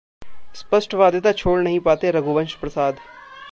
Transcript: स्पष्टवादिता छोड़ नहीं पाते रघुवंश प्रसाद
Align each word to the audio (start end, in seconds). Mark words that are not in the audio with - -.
स्पष्टवादिता 0.55 1.31
छोड़ 1.31 1.59
नहीं 1.61 1.79
पाते 1.79 2.11
रघुवंश 2.11 2.53
प्रसाद 2.55 2.99